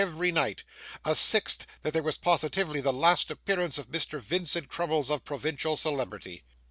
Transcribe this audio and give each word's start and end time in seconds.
every 0.01 0.31
night; 0.31 0.63
a 1.05 1.13
sixth, 1.13 1.67
that 1.83 1.93
that 1.93 2.03
was 2.03 2.17
positively 2.17 2.81
the 2.81 2.91
last 2.91 3.29
appearance 3.29 3.77
of 3.77 3.89
Mr. 3.91 4.19
Vincent 4.19 4.67
Crummles 4.67 5.11
of 5.11 5.23
Provincial 5.23 5.77
Celebrity. 5.77 6.43